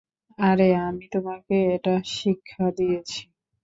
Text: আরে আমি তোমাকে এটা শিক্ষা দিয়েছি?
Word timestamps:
আরে 0.39 0.67
আমি 0.81 1.05
তোমাকে 1.13 1.55
এটা 1.75 1.93
শিক্ষা 2.15 2.65
দিয়েছি? 2.77 3.19